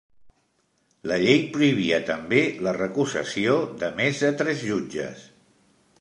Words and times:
La 1.11 1.17
llei 1.23 1.43
prohibia 1.57 1.99
també 2.09 2.41
la 2.69 2.75
recusació 2.79 3.61
de 3.85 3.93
més 4.01 4.25
de 4.25 4.33
tres 4.41 4.69
jutges. 4.71 5.29